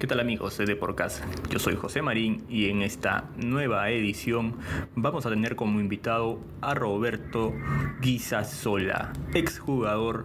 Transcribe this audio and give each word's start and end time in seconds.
¿Qué 0.00 0.06
tal 0.06 0.18
amigos 0.18 0.56
de 0.56 0.64
Deporcast? 0.64 1.22
Yo 1.50 1.58
soy 1.58 1.76
José 1.76 2.00
Marín 2.00 2.46
y 2.48 2.70
en 2.70 2.80
esta 2.80 3.28
nueva 3.36 3.90
edición 3.90 4.56
vamos 4.94 5.26
a 5.26 5.28
tener 5.28 5.56
como 5.56 5.78
invitado 5.78 6.40
a 6.62 6.72
Roberto 6.72 7.52
Guisasola, 8.00 9.12
exjugador 9.34 10.24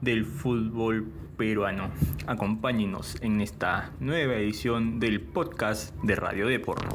del 0.00 0.24
fútbol 0.24 1.08
peruano. 1.36 1.90
Acompáñenos 2.28 3.16
en 3.20 3.40
esta 3.40 3.90
nueva 3.98 4.34
edición 4.34 5.00
del 5.00 5.20
podcast 5.20 5.92
de 6.04 6.14
Radio 6.14 6.46
Deport. 6.46 6.86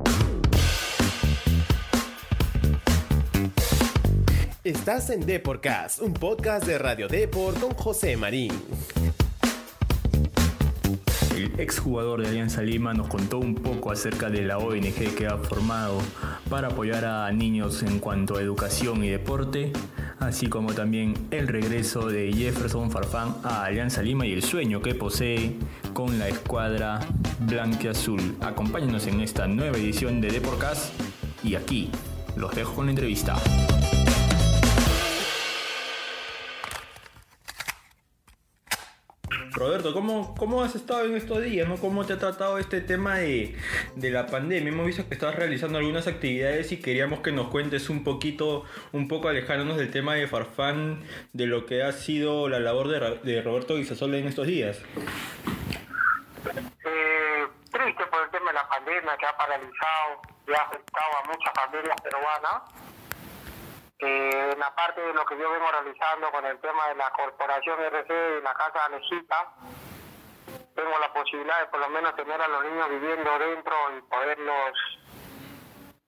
Estás 4.64 5.10
en 5.10 5.26
Deporcast, 5.26 6.02
un 6.02 6.14
podcast 6.14 6.66
de 6.66 6.78
Radio 6.78 7.10
Deport 7.10 7.60
con 7.60 7.71
José 7.71 8.16
Marín. 8.16 8.54
Exjugador 11.58 12.22
de 12.22 12.30
Alianza 12.30 12.62
Lima 12.62 12.94
nos 12.94 13.08
contó 13.08 13.38
un 13.38 13.56
poco 13.56 13.92
acerca 13.92 14.30
de 14.30 14.42
la 14.42 14.57
ONG 14.57 15.16
que 15.16 15.28
ha 15.28 15.38
formado 15.38 16.00
para 16.50 16.70
apoyar 16.70 17.06
a 17.06 17.32
niños 17.32 17.84
en 17.84 18.00
cuanto 18.00 18.38
a 18.38 18.42
educación 18.42 19.04
y 19.04 19.10
deporte, 19.10 19.71
así 20.20 20.47
como 20.47 20.74
también 20.74 21.14
el 21.32 21.47
regreso 21.47 22.08
de 22.08 22.34
Jefferson 22.34 22.89
Farfán 22.89 23.36
a 23.44 23.66
Alianza 23.66 24.02
Lima 24.02 24.25
y 24.25 24.34
el 24.34 24.44
sueño 24.44 24.82
que 24.82 24.96
posee 24.96 25.56
con 25.94 26.18
la 26.18 26.28
escuadra 26.28 27.00
blanqueazul. 27.42 28.36
Acompáñenos 28.42 29.06
en 29.08 29.22
esta 29.22 29.47
nueva 29.47 29.78
edición 29.78 30.22
de 30.22 30.32
Deporcast 30.32 30.94
y 31.44 31.56
aquí 31.56 31.89
los 32.36 32.56
dejo 32.56 32.73
con 32.73 32.86
la 32.86 32.92
entrevista. 32.92 33.36
Roberto, 39.53 39.94
¿cómo, 39.94 40.34
¿cómo 40.36 40.64
has 40.64 40.73
estado 40.73 41.06
en 41.06 41.16
estos 41.16 41.42
días? 41.44 41.67
¿no? 41.67 41.78
¿Cómo 41.78 42.06
te 42.06 42.14
ha 42.14 42.17
tratado 42.17 42.58
este 42.58 42.81
tema 42.81 43.17
de, 43.17 43.56
de, 43.95 44.09
la 44.09 44.25
pandemia? 44.25 44.72
Hemos 44.72 44.88
visto 44.88 45.08
que 45.08 45.14
estás 45.14 45.36
realizando 45.36 45.78
algunas 45.78 46.08
actividades 46.08 46.72
y 46.72 46.81
queríamos 46.81 47.19
que 47.19 47.31
nos 47.31 47.50
cuentes 47.50 47.89
un 47.89 48.03
poquito, 48.03 48.66
un 48.94 49.08
poco 49.08 49.27
alejándonos 49.27 49.77
del 49.77 49.92
tema 49.92 50.16
de 50.16 50.27
Farfán, 50.27 51.03
de 51.33 51.45
lo 51.45 51.67
que 51.67 51.83
ha 51.83 51.92
sido 51.92 52.50
la 52.50 52.59
labor 52.59 52.88
de, 52.88 53.42
Roberto 53.42 53.75
Guisasola 53.75 54.17
en 54.17 54.27
estos 54.27 54.47
días. 54.47 54.81
Eh, 56.86 57.47
triste 57.72 58.05
por 58.08 58.23
el 58.23 58.31
tema 58.31 58.47
de 58.47 58.53
la 58.53 58.67
pandemia 58.67 59.17
que 59.17 59.25
ha 59.25 59.38
paralizado 59.38 60.22
y 60.47 60.52
ha 60.52 60.61
afectado 60.64 61.11
a 61.22 61.27
muchas 61.27 61.53
familias 61.53 62.02
peruanas 62.02 62.92
eh, 63.99 64.49
en 64.53 64.59
la 64.59 64.73
parte 64.75 65.02
de 65.02 65.13
lo 65.13 65.25
que 65.25 65.38
yo 65.38 65.49
vengo 65.52 65.72
realizando 65.72 66.31
con 66.31 66.45
el 66.45 66.59
tema 66.59 66.88
de 66.89 66.95
la 66.95 67.09
corporación 67.11 67.80
RC 67.80 68.39
y 68.39 68.41
la 68.41 68.53
casa 68.53 68.86
Alejita, 68.86 69.53
tengo 70.75 70.99
la 70.99 71.13
posibilidad 71.13 71.59
de 71.59 71.67
por 71.67 71.80
lo 71.80 71.89
menos 71.89 72.16
tener 72.16 72.41
a 72.41 72.47
los 72.47 72.64
niños 72.66 72.89
viviendo 72.89 73.39
dentro 73.39 73.75
y 73.97 74.02
poderlos 74.02 74.73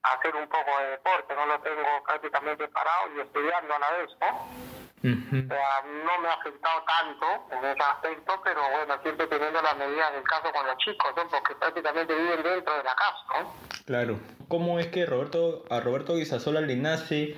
hacer 0.03 0.35
un 0.35 0.47
poco 0.47 0.71
de 0.79 0.91
deporte, 0.91 1.35
no 1.35 1.45
lo 1.45 1.59
tengo 1.61 2.03
prácticamente 2.05 2.67
parado 2.67 3.15
y 3.15 3.21
estudiando 3.21 3.73
a 3.73 3.79
la 3.79 3.91
vez, 3.91 4.09
¿no? 4.21 4.75
O 5.05 5.47
sea, 5.47 5.83
no 5.85 6.19
me 6.19 6.27
ha 6.29 6.33
afectado 6.33 6.83
tanto 6.87 7.55
en 7.55 7.65
ese 7.65 7.83
aspecto, 7.83 8.41
pero 8.43 8.61
bueno, 8.71 8.99
siempre 9.03 9.27
teniendo 9.27 9.61
las 9.61 9.77
medidas 9.77 10.13
del 10.13 10.23
caso 10.23 10.51
con 10.51 10.65
los 10.65 10.77
chicos, 10.77 11.13
¿no? 11.15 11.27
Porque 11.29 11.53
prácticamente 11.55 12.15
viven 12.15 12.41
dentro 12.41 12.75
de 12.75 12.83
la 12.83 12.95
casa, 12.95 13.43
¿no? 13.43 13.53
Claro. 13.85 14.19
¿Cómo 14.47 14.79
es 14.79 14.87
que 14.87 15.05
Roberto, 15.05 15.63
a 15.69 15.79
Roberto 15.79 16.15
Guisasola 16.15 16.61
le 16.61 16.75
nace 16.75 17.37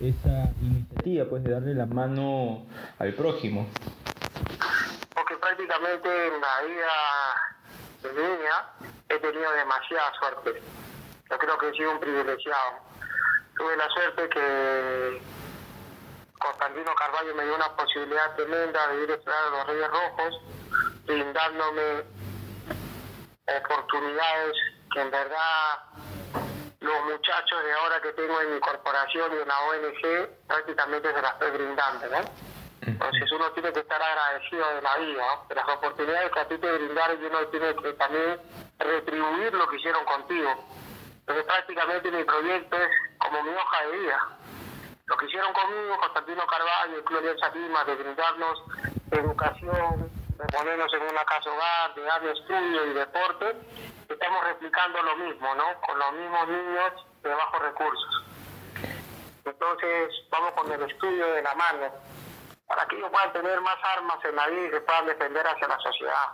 esa 0.00 0.50
iniciativa 0.60 1.24
pues 1.26 1.44
de 1.44 1.52
darle 1.52 1.74
la 1.74 1.86
mano 1.86 2.66
al 2.98 3.14
prójimo? 3.14 3.68
Porque 5.14 5.36
prácticamente 5.36 6.08
en 6.26 6.40
la 6.40 6.62
vida 6.66 6.92
de 8.02 8.12
niña 8.12 8.88
he 9.08 9.18
tenido 9.18 9.52
demasiada 9.52 10.12
suerte. 10.18 10.62
Yo 11.30 11.38
creo 11.38 11.58
que 11.58 11.68
he 11.68 11.72
sido 11.72 11.92
un 11.92 12.00
privilegiado. 12.00 12.78
Tuve 13.56 13.76
la 13.76 13.88
suerte 13.88 14.28
que 14.28 15.22
Constantino 16.38 16.94
Carvalho 16.94 17.34
me 17.34 17.44
dio 17.44 17.54
una 17.54 17.74
posibilidad 17.76 18.34
tremenda 18.36 18.88
de 18.88 19.04
ir 19.04 19.10
a 19.12 19.14
a 19.14 19.50
los 19.50 19.66
Reyes 19.66 19.88
Rojos, 19.88 20.40
brindándome 21.06 22.04
oportunidades 23.46 24.56
que 24.92 25.00
en 25.00 25.10
verdad 25.10 26.43
los 26.84 27.04
muchachos 27.04 27.64
de 27.64 27.72
ahora 27.72 28.00
que 28.00 28.12
tengo 28.12 28.40
en 28.42 28.54
mi 28.54 28.60
corporación 28.60 29.32
y 29.32 29.40
en 29.40 29.48
la 29.48 29.58
ONG 29.60 30.28
prácticamente 30.46 31.12
se 31.12 31.22
las 31.22 31.32
estoy 31.32 31.50
brindando, 31.52 32.06
¿no? 32.08 32.20
Entonces 32.82 33.32
uno 33.32 33.50
tiene 33.52 33.72
que 33.72 33.80
estar 33.80 34.00
agradecido 34.02 34.68
de 34.74 34.82
la 34.82 34.96
vida, 34.98 35.24
de 35.48 35.54
las 35.54 35.68
oportunidades 35.68 36.30
que 36.30 36.40
a 36.40 36.48
ti 36.48 36.58
te 36.58 36.72
brindaron 36.72 37.22
y 37.22 37.24
uno 37.24 37.38
tiene 37.46 37.74
que 37.76 37.92
también 37.94 38.38
retribuir 38.78 39.54
lo 39.54 39.66
que 39.68 39.76
hicieron 39.76 40.04
contigo. 40.04 40.50
Entonces 41.20 41.44
prácticamente 41.46 42.10
mi 42.10 42.24
proyecto 42.24 42.76
es 42.76 42.90
como 43.18 43.42
mi 43.42 43.54
hoja 43.54 43.86
de 43.86 43.98
vida. 43.98 44.20
Lo 45.06 45.16
que 45.16 45.26
hicieron 45.26 45.52
conmigo, 45.54 45.96
Constantino 45.98 46.46
Carvalho, 46.46 47.04
Club 47.04 47.18
Alianza 47.20 47.48
Lima, 47.54 47.84
de 47.84 47.94
brindarnos 47.94 48.62
educación, 49.10 50.10
de 50.36 50.44
ponernos 50.52 50.92
en 50.92 51.02
una 51.02 51.24
casa 51.24 51.50
hogar, 51.50 51.94
de 51.94 52.02
darnos 52.02 52.38
estudio 52.38 52.86
y 52.86 52.92
deporte, 52.92 53.56
estamos 54.08 54.44
replicando 54.44 55.02
lo 55.02 55.16
mismo, 55.16 55.54
¿no? 55.54 55.80
Con 55.80 55.98
los 55.98 56.12
mismos 56.12 56.48
niños 56.48 57.06
de 57.22 57.34
bajos 57.34 57.60
recursos. 57.60 58.24
Entonces, 59.44 60.10
vamos 60.30 60.52
con 60.52 60.72
el 60.72 60.82
estudio 60.90 61.26
de 61.32 61.42
la 61.42 61.54
mano, 61.54 61.88
para 62.66 62.86
que 62.86 62.96
ellos 62.96 63.10
puedan 63.10 63.32
tener 63.32 63.60
más 63.60 63.76
armas 63.96 64.18
en 64.24 64.36
la 64.36 64.46
vida 64.48 64.66
y 64.66 64.70
se 64.70 64.80
puedan 64.80 65.06
defender 65.06 65.46
hacia 65.46 65.68
la 65.68 65.78
sociedad. 65.78 66.28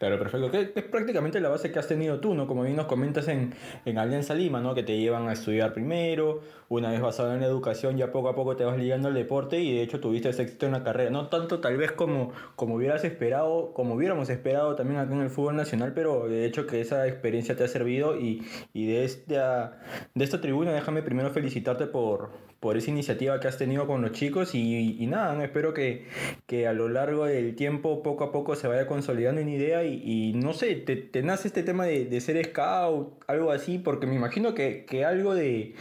Claro, 0.00 0.18
perfecto. 0.18 0.50
Que 0.50 0.72
es 0.74 0.84
prácticamente 0.84 1.42
la 1.42 1.50
base 1.50 1.70
que 1.70 1.78
has 1.78 1.86
tenido 1.86 2.20
tú, 2.20 2.34
¿no? 2.34 2.46
Como 2.46 2.62
bien 2.62 2.74
nos 2.74 2.86
comentas 2.86 3.28
en, 3.28 3.52
en 3.84 3.98
Alianza 3.98 4.34
Lima, 4.34 4.58
¿no? 4.62 4.74
Que 4.74 4.82
te 4.82 4.96
llevan 4.96 5.28
a 5.28 5.34
estudiar 5.34 5.74
primero, 5.74 6.40
una 6.70 6.90
vez 6.90 7.02
basado 7.02 7.34
en 7.34 7.40
la 7.40 7.46
educación, 7.46 7.98
ya 7.98 8.10
poco 8.10 8.30
a 8.30 8.34
poco 8.34 8.56
te 8.56 8.64
vas 8.64 8.78
ligando 8.78 9.08
al 9.08 9.14
deporte 9.14 9.60
y 9.60 9.74
de 9.74 9.82
hecho 9.82 10.00
tuviste 10.00 10.30
ese 10.30 10.44
éxito 10.44 10.64
en 10.64 10.72
la 10.72 10.82
carrera. 10.82 11.10
No 11.10 11.28
tanto 11.28 11.60
tal 11.60 11.76
vez 11.76 11.92
como, 11.92 12.32
como 12.56 12.76
hubieras 12.76 13.04
esperado, 13.04 13.74
como 13.74 13.94
hubiéramos 13.94 14.30
esperado 14.30 14.74
también 14.74 15.00
acá 15.00 15.12
en 15.12 15.20
el 15.20 15.28
fútbol 15.28 15.56
nacional, 15.56 15.92
pero 15.94 16.28
de 16.28 16.46
hecho 16.46 16.66
que 16.66 16.80
esa 16.80 17.06
experiencia 17.06 17.54
te 17.54 17.64
ha 17.64 17.68
servido 17.68 18.18
y, 18.18 18.42
y 18.72 18.86
de, 18.86 19.04
esta, 19.04 19.82
de 20.14 20.24
esta 20.24 20.40
tribuna 20.40 20.72
déjame 20.72 21.02
primero 21.02 21.28
felicitarte 21.28 21.86
por, 21.86 22.30
por 22.60 22.76
esa 22.76 22.90
iniciativa 22.90 23.40
que 23.40 23.48
has 23.48 23.56
tenido 23.56 23.86
con 23.86 24.02
los 24.02 24.12
chicos 24.12 24.54
y, 24.54 25.02
y 25.02 25.06
nada, 25.06 25.42
espero 25.42 25.72
que, 25.72 26.06
que, 26.46 26.68
a 26.68 26.74
lo 26.74 26.90
largo 26.90 27.24
del 27.24 27.56
tiempo 27.56 28.02
poco 28.02 28.24
a 28.24 28.32
poco 28.32 28.54
se 28.54 28.68
vaya 28.68 28.86
consolidando 28.86 29.40
una 29.40 29.50
idea 29.50 29.82
y, 29.82 30.02
y 30.04 30.32
no 30.34 30.52
sé, 30.52 30.76
te, 30.76 30.96
te, 30.96 31.22
nace 31.22 31.48
este 31.48 31.62
tema 31.62 31.86
de, 31.86 32.04
de, 32.04 32.20
ser 32.20 32.44
scout, 32.44 33.24
algo 33.26 33.50
así, 33.50 33.78
porque 33.78 34.06
me 34.06 34.14
imagino 34.14 34.54
que, 34.54 34.84
que 34.84 35.06
algo 35.06 35.34
de, 35.34 35.74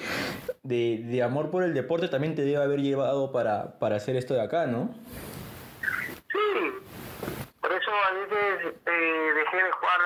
de, 0.63 1.03
de, 1.03 1.21
amor 1.21 1.51
por 1.51 1.63
el 1.63 1.73
deporte 1.73 2.07
también 2.07 2.33
te 2.33 2.43
debe 2.43 2.63
haber 2.63 2.79
llevado 2.79 3.33
para, 3.33 3.77
para 3.77 3.97
hacer 3.97 4.15
esto 4.15 4.33
de 4.33 4.41
acá, 4.41 4.65
¿no? 4.65 4.95
Sí, 6.31 6.71
por 7.59 7.73
eso 7.73 7.91
a 7.91 8.13
veces 8.13 8.73
eh, 8.85 9.31
dejé 9.35 9.57
de 9.57 9.71
jugar 9.71 9.99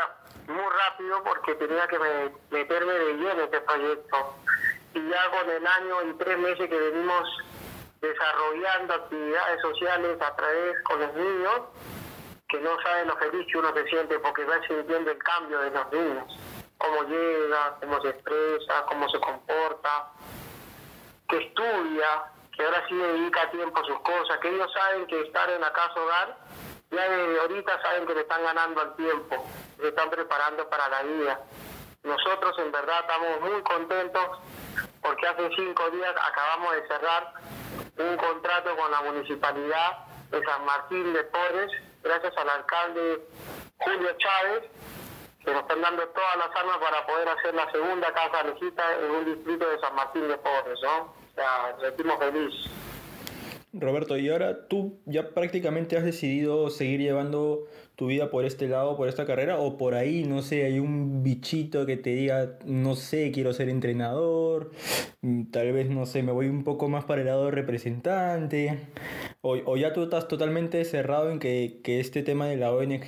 muy 0.48 0.74
rápido 0.90 1.24
porque 1.24 1.54
tenía 1.54 1.88
que 1.88 2.00
me, 2.00 2.58
meterme 2.58 2.94
de 2.94 3.14
lleno 3.14 3.32
en 3.32 3.40
este 3.42 3.62
proyecto 3.62 4.36
y 4.94 5.10
ya 5.10 5.30
con 5.32 5.50
el 5.50 5.66
año 5.66 6.10
y 6.10 6.14
tres 6.18 6.38
meses 6.38 6.70
que 6.70 6.78
venimos 6.78 7.28
desarrollando 8.02 8.94
actividades 8.94 9.62
sociales 9.62 10.22
a 10.22 10.36
través 10.36 10.84
con 10.84 11.00
los 11.00 11.14
niños, 11.14 11.62
que 12.50 12.60
no 12.60 12.80
saben 12.82 13.08
lo 13.08 13.18
feliz 13.18 13.48
que 13.52 13.58
uno 13.58 13.74
se 13.74 13.86
siente 13.88 14.20
porque 14.20 14.44
va 14.46 14.60
sintiendo 14.68 15.12
el 15.12 15.18
cambio 15.20 15.60
de 15.60 15.72
los 15.72 15.92
niños, 15.92 16.26
cómo 16.78 17.04
llega, 17.04 17.78
cómo 17.80 18.02
se 18.02 18.10
expresa, 18.10 18.86
cómo 18.88 19.10
se 19.10 19.20
comporta, 19.20 20.12
que 21.30 21.38
estudia, 21.38 22.32
que 22.56 22.64
ahora 22.64 22.84
sí 22.88 22.96
dedica 22.96 23.50
tiempo 23.50 23.80
a 23.80 23.86
sus 23.86 24.00
cosas, 24.02 24.38
que 24.40 24.50
ellos 24.50 24.72
saben 24.74 25.08
que 25.08 25.22
estar 25.22 25.50
en 25.50 25.62
la 25.62 25.74
casa 25.74 25.94
hogar, 26.00 26.38
ya 26.92 27.10
de 27.10 27.40
ahorita 27.40 27.82
saben 27.82 28.06
que 28.06 28.14
le 28.14 28.22
están 28.22 28.44
ganando 28.44 28.82
al 28.82 28.96
tiempo, 28.96 29.44
se 29.80 29.88
están 29.88 30.10
preparando 30.12 30.70
para 30.70 30.90
la 30.90 31.04
vida. 31.04 31.40
Nosotros 32.04 32.54
en 32.60 32.72
verdad 32.72 33.00
estamos 33.02 33.42
muy 33.42 33.62
contentos 33.64 34.40
porque 35.02 35.28
hace 35.28 35.50
cinco 35.56 35.90
días 35.92 36.14
acabamos 36.16 36.76
de 36.76 36.88
cerrar 36.88 37.34
un 37.98 38.18
contrato 38.18 38.76
con 38.76 38.92
la 38.92 39.02
municipalidad 39.02 40.06
de 40.30 40.44
San 40.44 40.66
Martín 40.66 41.14
de 41.14 41.24
Porres, 41.24 41.72
gracias 42.04 42.34
al 42.38 42.50
alcalde 42.50 43.26
Julio 43.78 44.10
Chávez, 44.18 44.64
que 45.46 45.52
nos 45.52 45.62
están 45.62 45.82
dando 45.82 46.08
todas 46.10 46.38
las 46.38 46.56
armas 46.56 46.78
para 46.78 47.06
poder 47.06 47.30
hacer 47.30 47.54
la 47.54 47.72
segunda 47.72 48.14
casa 48.14 48.44
lejita 48.44 48.84
en 49.00 49.12
un 49.12 49.26
distrito 49.26 49.70
de 49.70 49.80
San 49.80 49.96
Martín 49.96 50.28
de 50.28 50.38
Porres, 50.38 50.80
¿no? 50.82 51.02
O 51.04 51.36
sea, 51.36 51.76
sentimos 51.82 52.18
feliz. 52.20 52.54
Roberto, 53.74 54.18
y 54.18 54.30
ahora 54.30 54.68
tú 54.68 55.00
ya 55.06 55.30
prácticamente 55.30 55.98
has 55.98 56.04
decidido 56.04 56.70
seguir 56.70 57.00
llevando 57.00 57.64
tu 58.04 58.08
vida 58.08 58.30
por 58.30 58.44
este 58.44 58.68
lado, 58.68 58.98
por 58.98 59.08
esta 59.08 59.26
carrera, 59.26 59.60
o 59.60 59.78
por 59.78 59.94
ahí, 59.94 60.26
no 60.26 60.42
sé, 60.42 60.66
hay 60.66 60.78
un 60.78 61.24
bichito 61.24 61.86
que 61.86 61.96
te 61.96 62.10
diga, 62.10 62.58
no 62.66 62.96
sé, 62.96 63.32
quiero 63.32 63.54
ser 63.54 63.70
entrenador, 63.70 64.72
tal 65.54 65.72
vez, 65.72 65.90
no 65.90 66.06
sé, 66.06 66.22
me 66.22 66.34
voy 66.34 66.48
un 66.48 66.66
poco 66.66 66.90
más 66.90 67.06
para 67.06 67.22
el 67.22 67.28
lado 67.28 67.50
representante, 67.50 68.78
O, 69.40 69.78
ya 69.78 69.94
tú 69.94 70.04
estás 70.04 70.28
totalmente 70.28 70.84
cerrado 70.84 71.32
en 71.32 71.40
que, 71.40 71.80
este 71.86 72.24
tema 72.24 72.48
de 72.48 72.58
la 72.58 72.74
ONG 72.74 73.08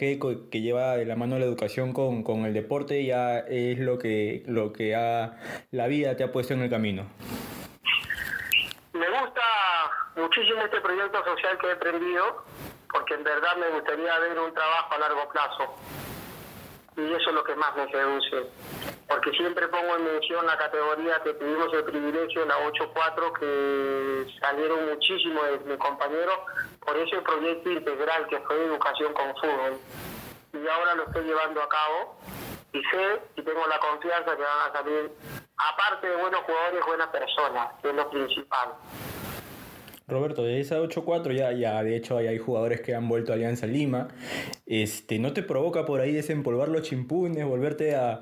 que 0.50 0.62
lleva 0.62 0.96
de 0.96 1.04
la 1.04 1.18
mano 1.18 1.38
la 1.40 1.44
educación 1.44 1.92
con, 1.92 2.24
con, 2.24 2.46
el 2.46 2.54
deporte 2.54 3.04
ya 3.04 3.40
es 3.40 3.78
lo 3.80 4.00
que, 4.00 4.44
lo 4.48 4.72
que 4.72 4.96
ha, 4.96 5.38
la 5.72 5.88
vida 5.88 6.16
te 6.16 6.24
ha 6.24 6.32
puesto 6.32 6.54
en 6.54 6.62
el 6.62 6.70
camino? 6.70 7.04
Me 8.94 9.10
gusta 9.10 9.42
muchísimo 10.16 10.62
este 10.64 10.80
proyecto 10.80 11.22
social 11.26 11.58
que 11.58 11.68
he 11.68 11.72
emprendido 11.72 12.46
porque 12.96 13.14
en 13.14 13.26
verdad 13.26 13.58
me 13.58 13.68
gustaría 13.72 14.18
ver 14.20 14.40
un 14.40 14.54
trabajo 14.54 14.96
a 14.96 14.98
largo 14.98 15.28
plazo 15.28 15.76
y 16.96 17.02
eso 17.12 17.30
es 17.30 17.36
lo 17.36 17.44
que 17.44 17.54
más 17.56 17.76
me 17.76 17.92
seduce. 17.92 18.50
Porque 19.10 19.32
siempre 19.32 19.68
pongo 19.68 19.98
en 19.98 20.06
mención 20.06 20.46
la 20.46 20.58
categoría 20.58 21.22
que 21.22 21.34
tuvimos 21.34 21.74
el 21.74 21.84
privilegio 21.84 22.44
en 22.44 22.48
la 22.48 22.58
8-4, 22.58 23.34
que 23.38 24.40
salieron 24.40 24.88
muchísimos 24.88 25.44
de 25.46 25.60
mis 25.72 25.78
compañeros 25.78 26.40
por 26.86 26.96
ese 26.96 27.18
proyecto 27.22 27.70
integral 27.70 28.28
que 28.28 28.40
fue 28.40 28.64
educación 28.64 29.14
con 29.14 29.36
fútbol. 29.36 29.78
Y 30.54 30.66
ahora 30.66 30.96
lo 30.96 31.04
estoy 31.04 31.26
llevando 31.26 31.62
a 31.64 31.68
cabo 31.68 32.16
y 32.72 32.82
sé 32.82 33.22
y 33.36 33.42
tengo 33.42 33.68
la 33.68 33.80
confianza 33.80 34.38
que 34.38 34.42
van 34.42 34.70
a 34.70 34.72
salir, 34.72 35.12
aparte 35.58 36.08
de 36.08 36.16
buenos 36.16 36.40
jugadores, 36.44 36.86
buenas 36.86 37.08
personas, 37.10 37.74
que 37.82 37.90
es 37.90 37.96
lo 37.96 38.10
principal. 38.10 38.70
Roberto, 40.08 40.44
de 40.44 40.60
esa 40.60 40.80
8-4 40.80 41.34
ya, 41.34 41.52
ya, 41.52 41.82
de 41.82 41.96
hecho 41.96 42.18
hay 42.18 42.38
jugadores 42.38 42.80
que 42.82 42.94
han 42.94 43.10
vuelto 43.10 43.32
a 43.32 43.36
Alianza 43.36 43.66
Lima. 43.66 44.10
Este, 44.68 45.18
¿No 45.18 45.34
te 45.34 45.42
provoca 45.42 45.86
por 45.86 46.00
ahí 46.00 46.12
desempolvar 46.12 46.70
los 46.70 46.84
chimpunes, 46.84 47.44
volverte 47.44 47.96
a, 47.96 48.20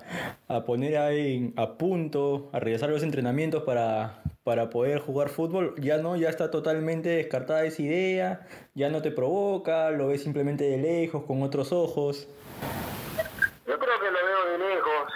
poner 0.65 0.97
ahí 0.97 1.53
a 1.57 1.77
punto, 1.77 2.49
a 2.53 2.59
regresar 2.59 2.89
los 2.89 3.03
entrenamientos 3.03 3.63
para, 3.63 4.23
para 4.45 4.69
poder 4.69 4.99
jugar 4.99 5.27
fútbol? 5.27 5.75
Ya 5.77 5.97
no, 5.97 6.15
ya 6.15 6.29
está 6.29 6.49
totalmente 6.51 7.09
descartada 7.09 7.65
esa 7.65 7.81
idea, 7.81 8.47
ya 8.75 8.89
no 8.89 9.01
te 9.01 9.11
provoca, 9.11 9.91
lo 9.91 10.07
ves 10.07 10.23
simplemente 10.23 10.63
de 10.63 10.77
lejos, 10.77 11.25
con 11.25 11.43
otros 11.43 11.73
ojos. 11.73 12.29
Yo 13.67 13.77
creo 13.77 13.99
que 13.99 14.09
lo 14.09 14.19
veo 14.25 14.51
de 14.51 14.57
lejos 14.57 15.13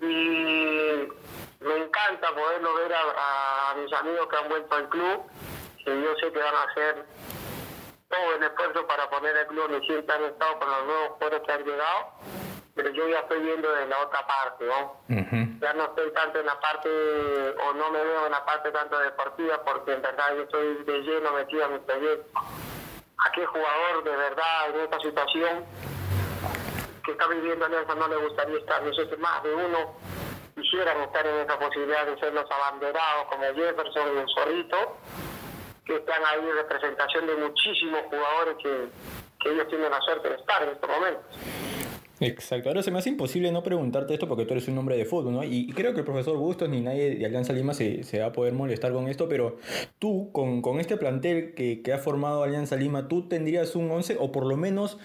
y 0.00 1.64
me 1.64 1.76
encanta 1.76 2.26
poderlo 2.34 2.74
ver 2.74 2.92
a, 2.92 3.70
a 3.70 3.74
mis 3.76 3.92
amigos 3.92 4.26
que 4.28 4.36
han 4.36 4.48
vuelto 4.48 4.74
al 4.74 4.88
club 4.88 5.22
que 5.84 6.02
yo 6.02 6.14
sé 6.16 6.32
que 6.32 6.38
van 6.38 6.54
a 6.54 6.62
hacer 6.64 7.04
todo 8.08 8.34
el 8.36 8.42
esfuerzo 8.42 8.86
para 8.86 9.08
poner 9.08 9.36
el 9.36 9.46
club 9.46 9.70
donde 9.70 9.86
siempre 9.86 10.14
han 10.14 10.24
estado 10.24 10.58
con 10.58 10.68
los 10.68 10.84
nuevos 10.84 11.08
jugadores 11.12 11.42
que 11.46 11.52
han 11.52 11.64
llegado, 11.64 12.12
pero 12.74 12.90
yo 12.90 13.08
ya 13.08 13.20
estoy 13.20 13.40
viendo 13.40 13.72
de 13.72 13.86
la 13.86 13.98
otra 14.00 14.26
parte, 14.26 14.64
¿no? 14.66 15.00
Ya 15.60 15.72
no 15.74 15.84
estoy 15.84 16.12
tanto 16.12 16.40
en 16.40 16.46
la 16.46 16.58
parte, 16.60 16.88
o 16.88 17.72
no 17.74 17.90
me 17.90 18.02
veo 18.02 18.26
en 18.26 18.32
la 18.32 18.44
parte 18.44 18.70
tanto 18.72 18.98
deportiva, 18.98 19.62
porque 19.64 19.92
en 19.92 20.02
verdad 20.02 20.34
yo 20.36 20.42
estoy 20.42 20.84
de 20.84 20.98
lleno 21.02 21.32
metido 21.32 21.64
en 21.64 21.72
mi 21.74 21.78
proyecto. 21.80 22.40
¿A 23.24 23.30
qué 23.32 23.46
jugador 23.46 24.04
de 24.04 24.16
verdad 24.16 24.70
en 24.70 24.80
esta 24.80 25.00
situación 25.00 25.64
que 27.04 27.12
está 27.12 27.26
viviendo 27.28 27.64
Alianza 27.64 27.94
no 27.94 28.08
le 28.08 28.16
gustaría 28.16 28.58
estar? 28.58 28.84
Yo 28.84 28.92
sé 28.92 29.08
que 29.08 29.16
más 29.16 29.42
de 29.42 29.54
uno 29.54 29.96
quisieran 30.54 31.00
estar 31.02 31.26
en 31.26 31.36
esa 31.40 31.58
posibilidad 31.58 32.06
de 32.06 32.18
ser 32.18 32.34
los 32.34 32.50
abanderados 32.50 33.24
como 33.30 33.44
Jefferson 33.44 34.16
y 34.16 34.18
el 34.18 34.26
Zorrito, 34.34 34.96
que 35.84 35.96
están 35.96 36.22
ahí 36.24 36.40
en 36.40 36.56
representación 36.56 37.26
de 37.26 37.36
muchísimos 37.36 38.00
jugadores 38.08 38.56
que, 38.62 38.88
que 39.40 39.52
ellos 39.52 39.68
tienen 39.68 39.90
la 39.90 40.00
suerte 40.00 40.28
de 40.28 40.34
estar 40.36 40.62
en 40.62 40.70
estos 40.70 40.88
momentos. 40.88 41.24
Exacto, 42.20 42.68
ahora 42.68 42.84
se 42.84 42.92
me 42.92 42.98
hace 42.98 43.08
imposible 43.08 43.50
no 43.50 43.64
preguntarte 43.64 44.14
esto 44.14 44.28
porque 44.28 44.44
tú 44.44 44.52
eres 44.52 44.68
un 44.68 44.78
hombre 44.78 44.96
de 44.96 45.04
fútbol, 45.04 45.32
¿no? 45.32 45.42
Y, 45.42 45.72
creo 45.72 45.92
que 45.92 46.00
el 46.00 46.04
profesor 46.04 46.36
Bustos 46.36 46.68
ni 46.68 46.80
nadie 46.80 47.16
de 47.16 47.26
Alianza 47.26 47.52
Lima 47.52 47.74
se, 47.74 48.04
se 48.04 48.20
va 48.20 48.26
a 48.26 48.32
poder 48.32 48.52
molestar 48.52 48.92
con 48.92 49.08
esto, 49.08 49.28
pero 49.28 49.56
tú, 49.98 50.30
con, 50.30 50.62
con 50.62 50.78
este 50.78 50.96
plantel 50.96 51.54
que, 51.54 51.82
que, 51.82 51.92
ha 51.92 51.98
formado 51.98 52.44
Alianza 52.44 52.76
Lima, 52.76 53.08
tú 53.08 53.28
tendrías 53.28 53.74
un 53.74 53.90
11 53.90 54.18
o 54.20 54.30
por 54.30 54.46
lo 54.46 54.56
menos 54.56 54.98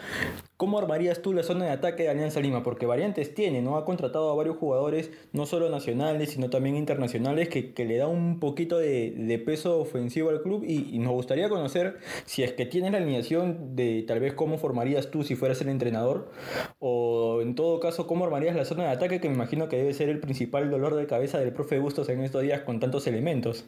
¿Cómo 0.58 0.80
armarías 0.80 1.22
tú 1.22 1.34
la 1.34 1.44
zona 1.44 1.66
de 1.66 1.72
ataque 1.72 2.02
de 2.02 2.10
Alianza 2.10 2.40
Lima? 2.40 2.64
Porque 2.64 2.88
variantes 2.88 3.36
tiene, 3.36 3.62
¿no? 3.62 3.78
Ha 3.78 3.86
contratado 3.86 4.32
a 4.32 4.34
varios 4.34 4.58
jugadores, 4.58 5.12
no 5.32 5.46
solo 5.46 5.70
nacionales, 5.70 6.32
sino 6.32 6.50
también 6.50 6.76
internacionales, 6.76 7.48
que, 7.48 7.86
le 7.86 7.98
da 7.98 8.08
un 8.08 8.40
poquito 8.40 8.80
de, 8.80 9.44
peso 9.46 9.80
ofensivo 9.80 10.32
al 10.32 10.42
club. 10.42 10.64
Y, 10.68 10.98
nos 10.98 11.14
gustaría 11.14 11.48
conocer 11.48 12.00
si 12.26 12.42
es 12.42 12.54
que 12.54 12.66
tienes 12.66 12.92
la 12.92 12.98
alineación 12.98 13.76
de 13.76 14.04
tal 14.08 14.20
vez 14.20 14.34
cómo 14.34 14.58
formarías 14.58 15.12
tú 15.12 15.22
si 15.22 15.36
fueras 15.36 15.62
el 15.62 15.70
entrenador, 15.70 16.32
o 16.80 17.40
en 17.44 17.54
todo 17.54 17.80
caso, 17.80 18.08
cómo 18.08 18.26
armarías 18.26 18.56
la 18.56 18.66
zona 18.66 18.86
de 18.86 18.90
ataque, 18.90 19.22
que 19.22 19.30
me 19.30 19.36
imagino 19.36 19.70
que 19.70 19.78
debe 19.78 19.94
ser 19.94 20.10
el 20.10 20.20
principal 20.20 20.72
dolor 20.72 20.96
de 20.96 21.06
cabeza 21.06 21.38
del 21.38 21.54
profe 21.54 21.78
Bustos 21.78 22.10
en 22.10 22.24
estos 22.24 22.42
días 22.42 22.62
con 22.62 22.80
tantos 22.80 23.06
elementos 23.06 23.64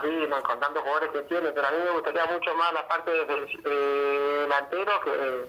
con 0.00 0.60
tantos 0.60 0.82
jugadores 0.82 1.10
que 1.10 1.22
tiene, 1.22 1.50
pero 1.52 1.66
a 1.66 1.70
mí 1.70 1.76
me 1.84 1.90
gustaría 1.90 2.24
mucho 2.26 2.54
más 2.54 2.72
la 2.72 2.88
parte 2.88 3.10
de, 3.10 3.26
delantero 4.40 5.00
que 5.04 5.44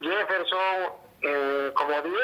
Jefferson 0.00 0.92
eh, 1.22 1.70
como 1.74 1.90
10 1.90 2.14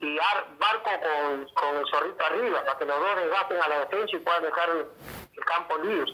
y 0.00 0.16
Barco 0.58 0.90
con, 1.00 1.46
con, 1.54 1.76
el 1.76 1.86
zorrito 1.88 2.24
arriba, 2.24 2.64
para 2.64 2.78
que 2.78 2.84
los 2.84 2.98
dos 2.98 3.16
desgasten 3.16 3.62
a 3.62 3.68
la 3.68 3.78
defensa 3.80 4.16
y 4.16 4.18
puedan 4.20 4.42
dejar 4.42 4.68
el, 4.70 5.44
campo 5.44 5.78
libre. 5.78 6.12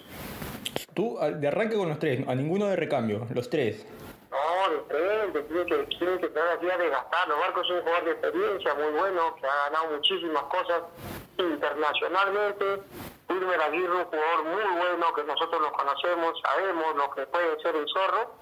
Tú 0.95 1.19
de 1.19 1.49
arranque 1.49 1.77
con 1.77 1.89
los 1.89 1.99
tres, 1.99 2.27
a 2.29 2.35
ninguno 2.35 2.67
de 2.67 2.77
recambio, 2.77 3.27
los 3.35 3.49
tres. 3.49 3.87
No, 4.31 4.87
frente, 4.87 5.43
tiene 5.43 5.67
que, 5.67 5.97
tiene 5.97 6.19
que 6.19 6.29
tener 6.29 6.49
aquí 6.51 6.71
a 6.71 6.79
desgastar. 6.79 7.29
Los 7.29 7.39
Barcos 7.39 7.67
es 7.67 7.73
un 7.73 7.81
jugador 7.81 8.05
de 8.05 8.11
experiencia 8.13 8.75
muy 8.75 8.93
bueno, 8.93 9.35
que 9.37 9.47
ha 9.47 9.71
ganado 9.71 9.97
muchísimas 9.97 10.43
cosas 10.45 10.83
internacionalmente 11.39 12.83
Wilmer 13.31 13.61
Aguirre, 13.61 13.97
un 13.97 14.05
jugador 14.05 14.45
muy 14.45 14.79
bueno 14.79 15.07
que 15.15 15.23
nosotros 15.25 15.63
lo 15.63 15.73
conocemos, 15.73 16.35
sabemos 16.43 16.97
lo 16.97 17.11
que 17.15 17.27
puede 17.27 17.61
ser 17.63 17.77
el 17.77 17.87
zorro, 17.89 18.35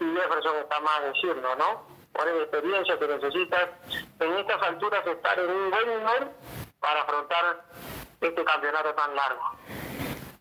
y 0.00 0.04
Jefferson 0.04 0.56
está 0.58 0.80
más 0.80 1.00
a 1.00 1.06
decirlo, 1.06 1.56
¿no? 1.56 1.82
Por 2.12 2.26
la 2.26 2.42
experiencia 2.42 2.98
que 2.98 3.08
necesitas 3.08 3.68
en 4.20 4.32
estas 4.34 4.62
alturas 4.62 5.06
estar 5.06 5.38
en 5.38 5.50
un 5.50 5.70
buen 5.70 5.86
nivel 5.88 6.30
para 6.78 7.02
afrontar 7.02 7.66
este 8.20 8.44
campeonato 8.44 8.94
tan 8.94 9.14
largo. 9.16 9.42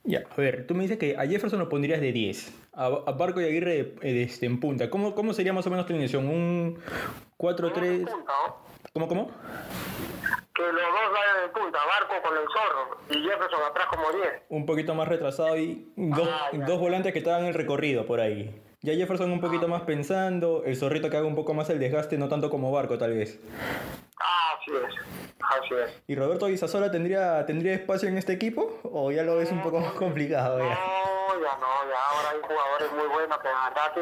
Ya, 0.03 0.19
a 0.29 0.35
ver, 0.35 0.67
tú 0.67 0.75
me 0.75 0.83
dices 0.83 0.99
que 0.99 1.17
a 1.17 1.25
Jefferson 1.25 1.59
lo 1.59 1.67
pondrías 1.67 1.99
de 1.99 2.11
10, 2.11 2.53
a, 2.73 2.89
Barco 3.11 3.41
y 3.41 3.45
Aguirre 3.45 3.95
eh, 4.01 4.23
este, 4.23 4.45
en 4.45 4.59
punta. 4.59 4.89
¿Cómo, 4.91 5.15
¿Cómo 5.15 5.33
sería 5.33 5.51
más 5.51 5.65
o 5.65 5.71
menos 5.71 5.87
tu 5.87 5.93
iniciación? 5.93 6.27
¿Un 6.27 6.79
4-3? 7.39 8.07
¿Cómo, 8.95 9.09
cómo? 9.09 9.29
que 10.53 10.61
los 10.61 10.73
dos 10.73 11.11
vayan 11.11 11.41
de 11.41 11.49
punta, 11.49 11.79
Barco 11.85 12.25
con 12.25 12.37
el 12.37 12.45
zorro 12.47 12.97
y 13.09 13.29
Jefferson 13.29 13.61
atrás 13.69 13.87
como 13.87 14.09
10. 14.09 14.43
Un 14.47 14.65
poquito 14.65 14.95
más 14.95 15.09
retrasado 15.09 15.57
y 15.57 15.91
dos, 15.97 16.29
ah, 16.31 16.49
dos 16.65 16.79
volantes 16.79 17.11
que 17.11 17.19
estaban 17.19 17.41
en 17.41 17.47
el 17.47 17.53
recorrido 17.55 18.05
por 18.05 18.21
ahí. 18.21 18.63
Ya 18.79 18.93
Jefferson 18.93 19.33
un 19.33 19.41
poquito 19.41 19.65
ah. 19.65 19.67
más 19.67 19.81
pensando, 19.81 20.63
el 20.63 20.77
zorrito 20.77 21.09
que 21.09 21.17
haga 21.17 21.27
un 21.27 21.35
poco 21.35 21.53
más 21.53 21.69
el 21.71 21.79
desgaste, 21.79 22.17
no 22.17 22.29
tanto 22.29 22.49
como 22.49 22.71
Barco 22.71 22.97
tal 22.97 23.11
vez. 23.11 23.37
Ah, 24.17 24.53
así 24.57 24.71
es, 24.71 24.95
así 25.41 25.73
es. 25.73 26.03
¿Y 26.07 26.15
Roberto 26.15 26.47
Guisasola 26.47 26.89
tendría, 26.89 27.45
tendría 27.45 27.73
espacio 27.73 28.07
en 28.07 28.17
este 28.17 28.31
equipo 28.31 28.79
o 28.83 29.11
ya 29.11 29.23
lo 29.23 29.35
ves 29.35 29.51
un 29.51 29.61
poco 29.61 29.81
más 29.81 29.91
complicado? 29.91 30.59
Ya? 30.59 30.79
Ya 31.41 31.57
no, 31.57 31.89
ya 31.89 31.99
ahora 32.11 32.29
hay 32.31 32.41
jugadores 32.41 32.91
muy 32.93 33.07
buenos 33.07 33.37
que 33.39 33.49
la 33.49 33.93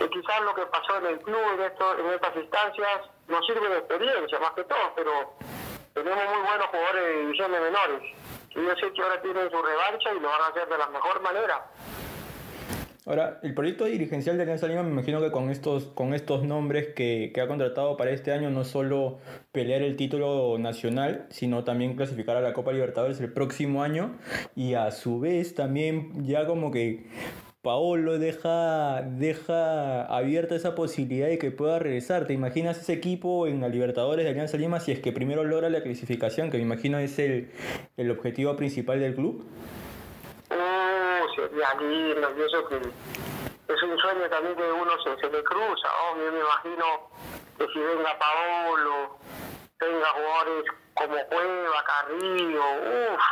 que 0.00 0.08
quizás 0.08 0.40
lo 0.42 0.54
que 0.54 0.64
pasó 0.66 0.96
en 0.96 1.06
el 1.06 1.18
club 1.20 1.42
en, 1.54 1.60
esto, 1.60 1.98
en 1.98 2.06
estas 2.14 2.34
instancias 2.36 3.00
nos 3.28 3.46
sirve 3.46 3.68
de 3.68 3.78
experiencia 3.78 4.38
más 4.38 4.52
que 4.52 4.64
todo, 4.64 4.92
pero 4.96 5.34
tenemos 5.92 6.24
muy 6.24 6.42
buenos 6.48 6.66
jugadores 6.68 7.04
de 7.04 7.20
divisiones 7.20 7.60
menores. 7.60 8.02
Y 8.50 8.64
yo 8.64 8.74
sé 8.76 8.92
que 8.92 9.02
ahora 9.02 9.20
tienen 9.20 9.50
su 9.50 9.62
revancha 9.62 10.12
y 10.14 10.20
lo 10.20 10.28
van 10.28 10.42
a 10.42 10.46
hacer 10.46 10.68
de 10.68 10.78
la 10.78 10.86
mejor 10.86 11.20
manera. 11.20 11.66
Ahora, 13.10 13.40
el 13.42 13.54
proyecto 13.54 13.86
dirigencial 13.86 14.36
de 14.36 14.44
Alianza 14.44 14.68
Lima, 14.68 14.84
me 14.84 14.92
imagino 14.92 15.20
que 15.20 15.32
con 15.32 15.50
estos, 15.50 15.86
con 15.86 16.14
estos 16.14 16.44
nombres 16.44 16.90
que, 16.94 17.32
que, 17.34 17.40
ha 17.40 17.48
contratado 17.48 17.96
para 17.96 18.12
este 18.12 18.30
año, 18.30 18.50
no 18.50 18.62
solo 18.62 19.18
pelear 19.50 19.82
el 19.82 19.96
título 19.96 20.58
nacional, 20.60 21.26
sino 21.28 21.64
también 21.64 21.96
clasificar 21.96 22.36
a 22.36 22.40
la 22.40 22.52
Copa 22.52 22.70
Libertadores 22.70 23.18
el 23.20 23.32
próximo 23.32 23.82
año 23.82 24.16
y 24.54 24.74
a 24.74 24.92
su 24.92 25.18
vez 25.18 25.56
también 25.56 26.24
ya 26.24 26.46
como 26.46 26.70
que 26.70 27.08
Paolo 27.62 28.20
deja, 28.20 29.02
deja 29.02 30.04
abierta 30.04 30.54
esa 30.54 30.76
posibilidad 30.76 31.26
de 31.26 31.38
que 31.38 31.50
pueda 31.50 31.80
regresar. 31.80 32.28
¿Te 32.28 32.32
imaginas 32.32 32.80
ese 32.80 32.92
equipo 32.92 33.48
en 33.48 33.60
la 33.60 33.68
Libertadores 33.68 34.24
de 34.24 34.30
Alianza 34.30 34.56
Lima 34.56 34.78
si 34.78 34.92
es 34.92 35.00
que 35.00 35.10
primero 35.10 35.42
logra 35.42 35.68
la 35.68 35.82
clasificación, 35.82 36.48
que 36.48 36.58
me 36.58 36.62
imagino 36.62 37.00
es 37.00 37.18
el, 37.18 37.48
el 37.96 38.08
objetivo 38.12 38.54
principal 38.54 39.00
del 39.00 39.16
club? 39.16 39.44
Y 41.60 42.42
eso 42.42 42.68
que 42.68 42.76
es 42.76 43.82
un 43.82 43.98
sueño 43.98 44.28
también 44.30 44.56
que 44.56 44.72
uno 44.72 44.92
se, 45.02 45.16
se 45.20 45.30
le 45.30 45.44
cruza. 45.44 45.88
Oh, 46.02 46.16
yo 46.16 46.32
me 46.32 46.40
imagino 46.40 47.10
que 47.58 47.66
si 47.72 47.78
venga 47.78 48.18
Paolo, 48.18 49.18
tenga 49.78 50.08
jugadores 50.08 50.64
como 50.94 51.16
Cueva, 51.26 51.84
Carrillo, 51.84 52.62
uff 53.14 53.22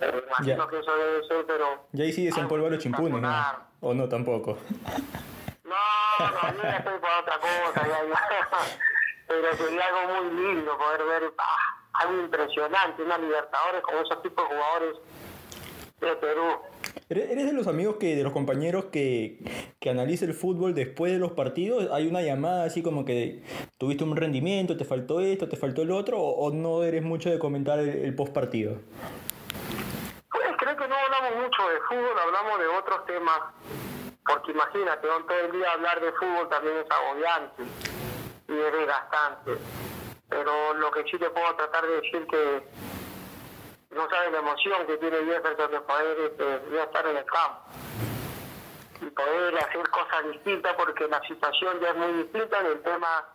imagino 0.00 0.68
que 0.68 0.78
eso 0.78 0.96
debe 0.96 1.26
ser, 1.26 1.46
pero... 1.46 1.86
Ya 1.92 2.04
ahí 2.04 2.12
sí 2.12 2.28
los 2.28 2.78
chimpunes, 2.78 3.20
¿no? 3.20 3.30
¿O 3.80 3.94
no 3.94 4.08
tampoco? 4.08 4.58
No, 5.64 5.74
no, 6.18 6.62
yo 6.62 6.68
estoy 6.68 6.98
por 6.98 7.10
otra 7.20 7.38
cosa, 7.38 7.82
pero 9.26 9.56
sería 9.56 9.86
algo 9.86 10.22
muy 10.22 10.42
lindo 10.42 10.78
poder 10.78 11.04
ver 11.04 11.34
ah, 11.38 11.80
algo 11.94 12.20
impresionante, 12.22 13.02
una 13.02 13.18
Libertadores 13.18 13.82
con 13.82 13.96
esos 13.96 14.22
tipos 14.22 14.48
de 14.48 14.54
jugadores 14.54 14.96
de 16.00 16.16
Perú. 16.16 16.60
¿Eres 17.08 17.46
de 17.46 17.52
los 17.52 17.66
amigos 17.66 17.96
que, 17.96 18.16
de 18.16 18.22
los 18.22 18.32
compañeros 18.32 18.86
que, 18.86 19.38
que 19.78 19.90
analiza 19.90 20.24
el 20.24 20.32
fútbol 20.32 20.74
después 20.74 21.12
de 21.12 21.18
los 21.18 21.32
partidos? 21.32 21.90
¿Hay 21.92 22.06
una 22.06 22.22
llamada 22.22 22.64
así 22.64 22.82
como 22.82 23.04
que 23.04 23.42
tuviste 23.78 24.04
un 24.04 24.16
rendimiento, 24.16 24.76
te 24.76 24.84
faltó 24.84 25.20
esto, 25.20 25.48
te 25.48 25.56
faltó 25.56 25.82
el 25.82 25.90
otro? 25.90 26.18
¿O, 26.18 26.50
no 26.50 26.82
eres 26.82 27.02
mucho 27.02 27.30
de 27.30 27.38
comentar 27.38 27.78
el, 27.78 28.14
post 28.14 28.32
partido? 28.32 28.78
Pues 30.30 30.44
creo 30.58 30.76
que 30.76 30.88
no 30.88 30.94
hablamos 30.94 31.44
mucho 31.44 31.68
de 31.68 31.80
fútbol, 31.88 32.18
hablamos 32.18 32.58
de 32.58 32.66
otros 32.66 33.06
temas. 33.06 33.40
Porque 34.26 34.52
imagínate, 34.52 35.06
todo 35.06 35.40
el 35.44 35.52
día 35.52 35.72
hablar 35.72 36.00
de 36.00 36.12
fútbol 36.12 36.48
también 36.48 36.76
es 36.78 36.90
agobiante 36.90 37.62
y 38.48 38.52
es 38.52 38.72
desgastante. 38.72 39.52
Pero 40.30 40.74
lo 40.74 40.90
que 40.90 41.04
sí 41.04 41.18
te 41.18 41.28
puedo 41.28 41.54
tratar 41.56 41.86
de 41.86 42.00
decir 42.00 42.26
que 42.26 42.62
no 43.94 44.08
sabes 44.10 44.32
la 44.32 44.38
emoción 44.38 44.86
que 44.86 44.96
tiene 44.98 45.16
Jefferson 45.24 45.70
de 45.70 45.80
poder 45.80 46.18
este, 46.20 46.82
estar 46.82 47.06
en 47.06 47.16
el 47.16 47.24
campo 47.24 47.60
y 49.00 49.10
poder 49.10 49.58
hacer 49.58 49.88
cosas 49.90 50.32
distintas 50.32 50.74
porque 50.74 51.06
la 51.08 51.20
situación 51.26 51.80
ya 51.80 51.90
es 51.90 51.96
muy 51.96 52.12
distinta 52.22 52.60
en 52.60 52.66
el 52.66 52.82
tema 52.82 53.28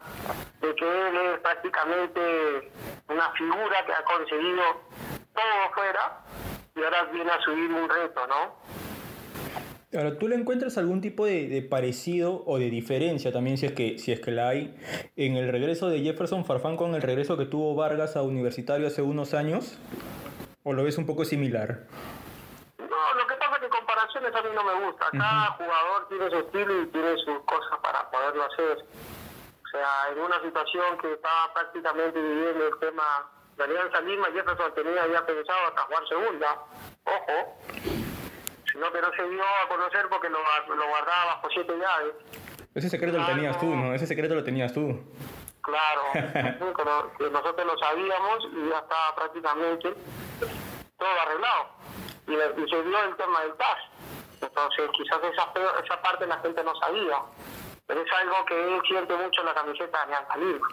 de 0.62 0.76
que 0.76 1.08
él 1.08 1.18
es 1.18 1.40
prácticamente 1.40 2.72
una 3.08 3.32
figura 3.32 3.86
que 3.86 3.94
ha 3.94 4.04
conseguido 4.04 4.64
todo 5.34 5.74
fuera 5.74 6.22
y 6.76 6.84
ahora 6.84 7.04
viene 7.12 7.32
a 7.32 7.42
subir 7.42 7.72
un 7.72 7.90
reto, 7.90 8.28
¿no? 8.28 8.60
Ahora, 9.92 10.20
¿tú 10.20 10.28
le 10.28 10.36
encuentras 10.36 10.78
algún 10.78 11.02
tipo 11.02 11.26
de, 11.26 11.48
de, 11.48 11.64
parecido 11.64 12.44
o 12.46 12.60
de 12.60 12.70
diferencia 12.70 13.32
también, 13.32 13.58
si 13.58 13.66
es, 13.66 13.72
que, 13.72 13.98
si 13.98 14.12
es 14.12 14.20
que 14.20 14.30
la 14.30 14.50
hay, 14.50 14.76
en 15.16 15.36
el 15.36 15.52
regreso 15.52 15.90
de 15.90 16.02
Jefferson 16.02 16.46
Farfán 16.46 16.78
con 16.78 16.94
el 16.94 17.02
regreso 17.02 17.38
que 17.38 17.46
tuvo 17.46 17.74
Vargas 17.74 18.16
a 18.16 18.22
Universitario 18.22 18.86
hace 18.86 19.02
unos 19.02 19.34
años? 19.34 19.80
¿O 20.70 20.74
lo 20.74 20.84
ves 20.84 21.00
un 21.00 21.06
poco 21.08 21.26
similar? 21.26 21.82
No, 22.78 23.14
lo 23.18 23.26
que 23.26 23.34
pasa 23.42 23.56
es 23.56 23.62
que 23.62 23.70
comparaciones 23.70 24.36
a 24.36 24.42
mí 24.44 24.50
no 24.54 24.64
me 24.64 24.86
gusta. 24.86 25.10
Cada 25.10 25.48
jugador 25.58 26.08
tiene 26.10 26.30
su 26.30 26.38
estilo 26.46 26.84
y 26.84 26.86
tiene 26.92 27.18
sus 27.26 27.40
cosas 27.46 27.80
para 27.82 28.08
poderlo 28.12 28.46
hacer. 28.46 28.78
O 28.78 29.68
sea, 29.72 30.14
en 30.14 30.20
una 30.20 30.40
situación 30.44 30.96
que 31.02 31.14
estaba 31.14 31.52
prácticamente 31.56 32.22
viviendo 32.22 32.68
el 32.68 32.78
tema 32.78 33.04
de 33.58 33.64
Alianza 33.64 34.00
Lima, 34.02 34.28
Jefferson 34.32 34.72
tenía 34.76 35.08
ya 35.12 35.26
pensado 35.26 35.60
hasta 35.70 35.82
jugar 35.82 36.08
segunda. 36.08 36.54
Ojo. 37.06 37.58
Sino 38.72 38.92
que 38.92 39.02
no 39.02 39.12
se 39.18 39.24
dio 39.28 39.42
a 39.42 39.68
conocer 39.70 40.08
porque 40.08 40.30
lo, 40.30 40.38
lo 40.38 40.88
guardaba 40.88 41.26
bajo 41.34 41.50
siete 41.50 41.74
llaves. 41.80 42.14
Ese 42.76 42.90
secreto 42.92 43.18
lo 43.18 43.26
tenías 43.26 43.60
tú, 43.60 43.76
¿no? 43.76 43.96
Ese 43.96 44.06
secreto 44.06 44.36
lo 44.36 44.44
tenías 44.44 44.72
tú. 44.72 45.02
Claro, 45.64 46.04
nosotros 47.32 47.66
lo 47.66 47.78
sabíamos 47.80 48.48
y 48.54 48.70
ya 48.70 48.78
estaba 48.78 49.16
prácticamente 49.16 49.96
todo 51.00 51.22
arreglado. 51.22 51.70
Y, 52.28 52.70
se 52.70 52.84
dio 52.84 53.04
el 53.04 53.16
tema 53.16 53.42
del 53.42 53.54
TAS. 53.56 53.80
Entonces, 54.42 54.90
quizás 54.94 55.20
esa, 55.24 55.52
esa 55.84 56.02
parte 56.02 56.28
la 56.28 56.38
gente 56.40 56.64
no 56.64 56.76
sabía. 56.76 57.22
Pero 57.88 58.02
es 58.02 58.12
algo 58.12 58.46
que 58.46 58.76
él 58.76 58.82
siente 58.88 59.16
mucho 59.16 59.42
en 59.42 59.48
la 59.48 59.54
camiseta 59.56 59.98
de 59.98 60.04
Alianza 60.04 60.38
Lima. 60.38 60.68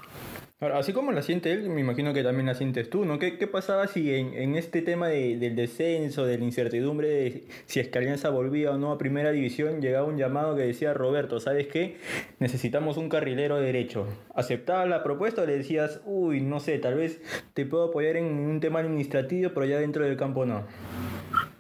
Ahora, 0.59 0.79
así 0.79 0.95
como 0.95 1.13
la 1.13 1.21
siente 1.21 1.53
él, 1.53 1.69
me 1.69 1.83
imagino 1.83 2.15
que 2.15 2.23
también 2.23 2.47
la 2.47 2.55
sientes 2.55 2.89
tú, 2.89 3.05
¿no? 3.05 3.19
¿Qué, 3.19 3.37
qué 3.37 3.47
pasaba 3.47 3.87
si 3.89 4.15
en, 4.15 4.33
en 4.33 4.55
este 4.55 4.81
tema 4.81 5.07
de, 5.09 5.37
del 5.37 5.55
descenso, 5.55 6.25
de 6.25 6.39
la 6.39 6.45
incertidumbre 6.45 7.09
de 7.09 7.45
si 7.67 7.79
es 7.79 7.89
que 7.89 7.99
Alianza 7.99 8.31
volvía 8.31 8.71
o 8.71 8.79
no 8.79 8.91
a 8.91 8.97
Primera 8.97 9.33
División, 9.33 9.83
llegaba 9.83 10.07
un 10.07 10.17
llamado 10.17 10.57
que 10.57 10.63
decía, 10.63 10.95
Roberto, 10.95 11.41
¿sabes 11.41 11.67
qué? 11.67 11.99
Necesitamos 12.39 12.97
un 12.97 13.11
carrilero 13.11 13.57
derecho. 13.57 14.07
¿Aceptabas 14.35 14.89
la 14.89 15.03
propuesta 15.03 15.43
o 15.43 15.47
le 15.47 15.59
decías, 15.59 16.01
uy, 16.07 16.41
no 16.41 16.59
sé, 16.59 16.79
tal 16.79 16.95
vez 16.95 17.21
te 17.53 17.67
puedo 17.67 17.91
apoyar 17.91 18.17
en 18.17 18.25
un 18.25 18.59
tema 18.59 18.79
administrativo, 18.79 19.51
pero 19.53 19.67
ya 19.67 19.79
dentro 19.79 20.07
del 20.07 20.17
campo 20.17 20.47
no? 20.47 20.61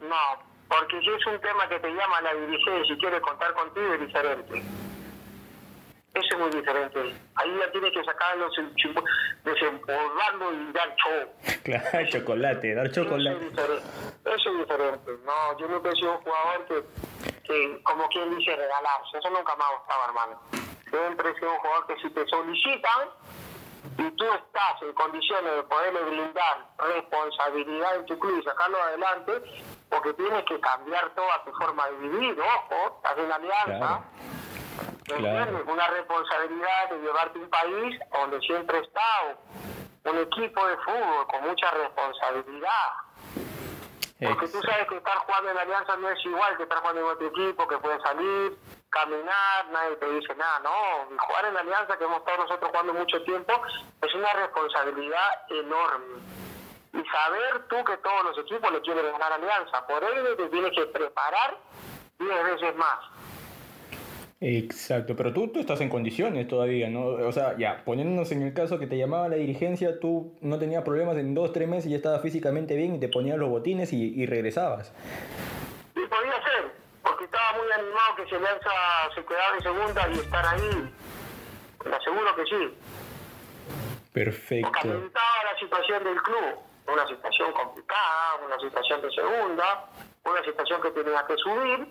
No, 0.01 0.43
porque 0.71 0.99
si 1.01 1.11
es 1.11 1.27
un 1.27 1.39
tema 1.43 1.69
que 1.69 1.79
te 1.81 1.89
llama 1.89 2.23
la 2.23 2.35
dirigencia 2.47 2.95
y 2.95 2.99
quiere 2.99 3.21
contar 3.21 3.53
contigo, 3.53 3.93
es 3.93 4.01
diferente. 4.01 4.86
Eso 6.17 6.29
es 6.31 6.39
muy 6.39 6.51
diferente. 6.51 6.99
Ahí 7.35 7.59
ya 7.61 7.71
tienes 7.73 7.93
que 7.93 8.03
sacarlo, 8.03 8.49
desempolvarlo 9.45 10.53
y 10.55 10.73
dar 10.73 10.97
show. 10.97 11.29
Claro, 11.63 12.09
chocolate, 12.09 12.75
dar 12.75 12.91
chocolate. 12.91 13.49
Eso 13.49 14.51
es, 14.51 14.59
diferente. 14.59 15.13
No, 15.27 15.59
yo 15.59 15.69
nunca 15.69 15.91
he 15.91 15.97
sido 15.97 16.13
un 16.17 16.23
jugador 16.23 16.67
que, 16.69 16.85
que, 17.43 17.83
como 17.83 18.09
quien 18.09 18.35
dice, 18.39 18.57
regalarse. 18.57 19.19
Eso 19.19 19.29
nunca 19.29 19.55
me 19.57 19.65
ha 19.65 19.77
gustado, 19.77 20.05
hermano. 20.07 20.41
Siempre 20.89 21.31
he 21.31 21.35
sido 21.35 21.53
un 21.53 21.59
jugador 21.59 21.87
que 21.87 21.97
si 21.97 22.11
te 22.11 22.27
solicitan 22.29 23.09
y 23.99 24.11
tú 24.13 24.25
estás 24.25 24.83
en 24.83 24.93
condiciones 24.95 25.53
de 25.57 25.63
poderle 25.65 26.03
brindar 26.03 26.67
responsabilidad 26.79 27.97
en 27.97 28.07
tu 28.07 28.19
club 28.19 28.39
y 28.41 28.45
sacarlo 28.45 28.83
adelante, 28.83 29.33
porque 29.91 30.15
tienes 30.15 30.45
que 30.45 30.59
cambiar 30.61 31.15
toda 31.15 31.45
tu 31.45 31.53
forma 31.53 31.87
de 31.91 31.97
vivir, 32.09 32.41
ojo, 32.41 32.97
estás 32.97 33.19
en 33.19 33.33
alianza. 33.33 34.03
Una 35.15 35.87
responsabilidad 35.89 36.91
de 36.91 36.99
llevarte 36.99 37.39
un 37.39 37.49
país 37.49 38.01
donde 38.13 38.41
siempre 38.41 38.79
está 38.79 39.37
un 40.05 40.19
equipo 40.19 40.67
de 40.67 40.77
fútbol 40.79 41.27
con 41.29 41.49
mucha 41.49 41.71
responsabilidad. 41.71 43.07
Porque 44.19 44.49
tú 44.49 44.63
sabes 44.63 44.89
que 44.89 44.97
estar 44.97 45.19
jugando 45.19 45.51
en 45.51 45.59
Alianza 45.59 45.97
no 45.97 46.09
es 46.09 46.25
igual 46.25 46.57
que 46.57 46.63
estar 46.63 46.79
jugando 46.79 47.03
en 47.03 47.07
otro 47.07 47.27
equipo, 47.27 47.69
que 47.69 47.79
puedes 47.79 48.01
salir, 48.03 48.57
caminar, 48.89 49.67
nadie 49.71 49.97
te 49.97 50.11
dice 50.11 50.35
nada, 50.37 50.61
no. 50.61 51.17
jugar 51.19 51.45
en 51.45 51.57
Alianza, 51.57 51.99
que 51.99 52.05
hemos 52.05 52.19
estado 52.19 52.39
nosotros 52.39 52.71
jugando 52.71 52.95
mucho 52.95 53.23
tiempo, 53.25 53.53
es 54.01 54.15
una 54.15 54.33
responsabilidad 54.33 55.51
enorme. 55.51 56.23
Y 56.95 57.05
saber 57.05 57.69
tú 57.69 57.85
que 57.85 57.99
todos 57.99 58.25
los 58.25 58.39
equipos 58.39 58.73
le 58.73 58.81
quieren 58.81 59.13
ganar 59.13 59.35
Alianza, 59.35 59.87
por 59.87 60.03
ello 60.03 60.35
te 60.35 60.49
tienes 60.49 60.73
que 60.73 60.87
preparar 60.87 61.59
diez 62.19 62.45
veces 62.45 62.75
más. 62.77 62.99
Exacto, 64.41 65.17
pero 65.17 65.33
tú, 65.33 65.49
tú 65.49 65.61
estás 65.61 65.81
en 65.81 65.89
condiciones 65.89 66.47
todavía, 66.47 66.91
¿no? 66.91 67.07
O 67.07 67.33
sea, 67.33 67.57
ya, 67.57 67.83
poniéndonos 67.85 68.31
en 68.33 68.43
el 68.43 68.53
caso 68.53 68.79
que 68.79 68.87
te 68.87 68.99
llamaba 68.99 69.29
la 69.31 69.37
dirigencia, 69.37 69.99
tú 69.99 70.37
no 70.43 70.59
tenías 70.59 70.83
problemas 70.83 71.17
en 71.17 71.35
dos, 71.35 71.55
tres 71.55 71.67
meses 71.67 71.87
y 71.87 71.91
ya 71.91 71.97
estabas 71.97 72.21
físicamente 72.21 72.77
bien 72.77 72.95
y 72.95 73.01
te 73.01 73.09
ponías 73.09 73.39
los 73.39 73.49
botines 73.49 73.95
y, 73.95 74.15
y 74.15 74.27
regresabas. 74.27 74.93
Sí, 75.95 76.01
podía 76.11 76.35
ser, 76.45 76.71
porque 77.03 77.25
estaba 77.25 77.53
muy 77.57 77.73
animado 77.73 78.17
que 78.17 78.27
se 78.29 78.39
lanza, 78.39 78.71
se 79.15 79.25
quedaba 79.25 79.57
en 79.57 79.63
segunda 79.63 80.09
y 80.11 80.13
estar 80.19 80.47
ahí. 80.47 80.93
Te 81.83 81.95
aseguro 81.95 82.37
que 82.37 82.45
sí. 82.45 82.75
Perfecto. 84.13 84.71
Porque 84.71 84.89
la 84.89 85.59
situación 85.59 86.05
del 86.05 86.21
club, 86.21 86.59
una 86.93 87.07
situación 87.09 87.53
complicada, 87.53 88.37
una 88.45 88.59
situación 88.61 89.01
de 89.01 89.11
segunda, 89.13 89.87
una 90.25 90.45
situación 90.45 90.83
que 90.83 90.91
tenía 90.91 91.25
que 91.27 91.37
subir 91.39 91.89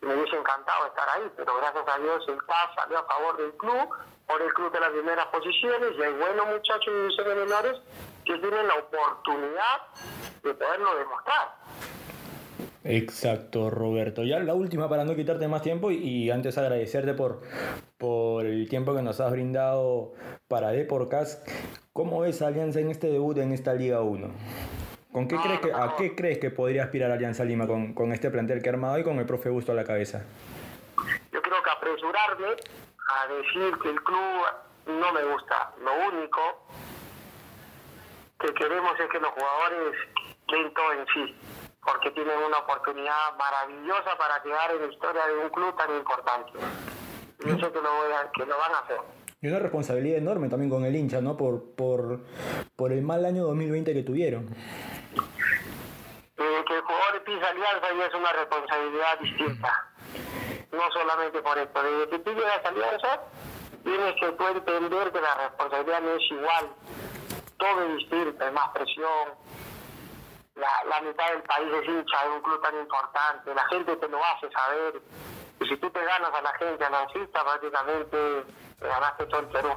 me 0.00 0.14
hubiese 0.14 0.36
encantado 0.36 0.86
estar 0.86 1.08
ahí, 1.10 1.30
pero 1.36 1.56
gracias 1.56 1.84
a 1.86 1.98
Dios 1.98 2.24
el 2.28 2.38
CAF 2.44 2.74
salió 2.74 2.98
a 2.98 3.04
favor 3.04 3.36
del 3.36 3.52
club, 3.56 3.88
por 4.26 4.42
el 4.42 4.52
club 4.52 4.72
de 4.72 4.80
las 4.80 4.90
primeras 4.90 5.26
posiciones, 5.26 5.90
y 5.98 6.02
hay 6.02 6.12
buenos 6.14 6.46
muchachos 6.46 6.86
y 6.86 7.00
divisiones 7.00 7.36
menores 7.36 7.80
que 8.24 8.38
tienen 8.38 8.68
la 8.68 8.74
oportunidad 8.74 9.78
de 10.42 10.54
poderlo 10.54 10.94
demostrar. 10.96 11.54
Exacto, 12.84 13.70
Roberto. 13.70 14.22
Ya 14.22 14.38
la 14.38 14.54
última 14.54 14.88
para 14.88 15.04
no 15.04 15.14
quitarte 15.14 15.48
más 15.48 15.62
tiempo 15.62 15.90
y, 15.90 16.30
antes 16.30 16.56
agradecerte 16.58 17.14
por, 17.14 17.42
por 17.98 18.46
el 18.46 18.68
tiempo 18.68 18.94
que 18.94 19.02
nos 19.02 19.20
has 19.20 19.32
brindado 19.32 20.14
para 20.46 20.70
Deporcast. 20.70 21.46
¿Cómo 21.92 22.20
ves 22.20 22.40
Alianza 22.40 22.80
en 22.80 22.90
este 22.90 23.08
debut 23.08 23.36
en 23.38 23.52
esta 23.52 23.74
Liga 23.74 24.00
1? 24.00 24.30
¿Con 25.18 25.26
qué 25.26 25.36
crees 25.36 25.58
que, 25.58 25.72
¿A 25.72 25.96
qué 25.96 26.14
crees 26.14 26.38
que 26.38 26.50
podría 26.50 26.84
aspirar 26.84 27.10
Alianza 27.10 27.42
Lima 27.42 27.66
con, 27.66 27.92
con 27.92 28.12
este 28.12 28.30
plantel 28.30 28.62
que 28.62 28.68
ha 28.68 28.72
armado 28.72 29.00
y 29.00 29.02
con 29.02 29.18
el 29.18 29.26
profe 29.26 29.50
Gusto 29.50 29.72
a 29.72 29.74
la 29.74 29.82
cabeza? 29.82 30.22
Yo 31.32 31.42
creo 31.42 31.60
que 31.60 31.70
apresurarme 31.70 32.46
a 32.46 33.26
decir 33.26 33.76
que 33.82 33.90
el 33.90 34.00
club 34.04 34.46
no 34.86 35.12
me 35.12 35.24
gusta. 35.24 35.72
Lo 35.82 35.92
único 36.06 36.68
que 38.38 38.54
queremos 38.54 38.92
es 39.00 39.10
que 39.10 39.18
los 39.18 39.32
jugadores 39.32 39.98
den 40.52 40.72
todo 40.72 40.92
en 40.92 41.06
sí, 41.12 41.36
porque 41.84 42.12
tienen 42.12 42.38
una 42.38 42.58
oportunidad 42.58 43.36
maravillosa 43.36 44.16
para 44.16 44.40
quedar 44.40 44.70
en 44.70 44.82
la 44.82 44.86
historia 44.86 45.26
de 45.26 45.36
un 45.36 45.50
club 45.50 45.76
tan 45.76 45.96
importante. 45.96 46.52
Yo 47.40 47.58
sé 47.58 47.72
que 47.72 47.82
lo, 47.82 47.92
voy 47.92 48.12
a, 48.12 48.30
que 48.30 48.46
lo 48.46 48.56
van 48.56 48.72
a 48.72 48.78
hacer. 48.78 49.00
Y 49.40 49.48
una 49.48 49.58
responsabilidad 49.60 50.18
enorme 50.18 50.48
también 50.48 50.70
con 50.70 50.84
el 50.84 50.96
hincha, 50.96 51.20
¿no? 51.20 51.36
Por, 51.36 51.74
por, 51.74 52.20
por 52.74 52.92
el 52.92 53.02
mal 53.02 53.24
año 53.24 53.44
2020 53.44 53.94
que 53.94 54.02
tuvieron 54.02 54.54
que 56.68 56.74
el 56.74 56.82
jugador 56.82 57.24
pisa 57.24 57.48
alianza 57.48 57.92
y 57.94 58.00
es 58.00 58.14
una 58.14 58.32
responsabilidad 58.32 59.18
distinta. 59.20 59.90
No 60.70 60.90
solamente 60.92 61.40
por 61.40 61.58
esto, 61.58 61.82
desde 61.82 62.08
que 62.10 62.18
tú 62.18 62.32
llegas 62.34 62.64
a 62.64 62.68
alianza, 62.68 63.20
tienes 63.82 64.14
que 64.20 64.32
tú 64.32 64.46
entender 64.46 65.12
que 65.12 65.20
la 65.20 65.34
responsabilidad 65.34 66.00
no 66.02 66.12
es 66.12 66.30
igual. 66.30 66.70
Todo 67.56 67.82
es 67.84 67.96
distinto, 67.96 68.44
hay 68.44 68.52
más 68.52 68.68
presión. 68.70 69.34
La, 70.56 70.68
la 70.90 71.00
mitad 71.00 71.30
del 71.30 71.42
país 71.42 71.68
es 71.82 71.88
hincha 71.88 72.24
de 72.24 72.30
un 72.30 72.42
club 72.42 72.60
tan 72.60 72.76
importante, 72.78 73.54
la 73.54 73.64
gente 73.68 73.96
te 73.96 74.08
lo 74.08 74.24
hace 74.24 74.50
saber. 74.50 75.00
Y 75.60 75.68
si 75.68 75.76
tú 75.78 75.90
te 75.90 76.04
ganas 76.04 76.32
a 76.34 76.42
la 76.42 76.52
gente, 76.58 76.84
a 76.84 76.90
la 76.90 77.06
prácticamente 77.32 78.44
Perú. 78.78 79.68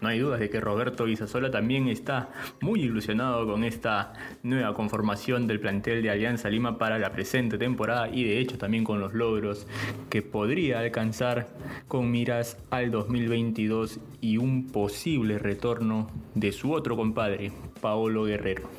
no 0.00 0.08
hay 0.08 0.18
dudas 0.18 0.40
de 0.40 0.48
que 0.48 0.60
Roberto 0.60 1.06
Guisasola 1.06 1.50
también 1.50 1.88
está 1.88 2.30
muy 2.60 2.80
ilusionado 2.80 3.46
con 3.46 3.64
esta 3.64 4.12
nueva 4.42 4.74
conformación 4.74 5.46
del 5.46 5.60
plantel 5.60 6.02
de 6.02 6.10
Alianza 6.10 6.48
Lima 6.48 6.78
para 6.78 6.98
la 6.98 7.12
presente 7.12 7.58
temporada 7.58 8.08
y 8.08 8.24
de 8.24 8.38
hecho 8.38 8.58
también 8.58 8.84
con 8.84 9.00
los 9.00 9.12
logros 9.12 9.66
que 10.08 10.22
podría 10.22 10.80
alcanzar 10.80 11.48
con 11.86 12.10
miras 12.10 12.56
al 12.70 12.90
2022 12.90 14.00
y 14.20 14.38
un 14.38 14.68
posible 14.68 15.38
retorno 15.38 16.10
de 16.34 16.52
su 16.52 16.72
otro 16.72 16.96
compadre, 16.96 17.52
Paolo 17.80 18.24
Guerrero. 18.24 18.70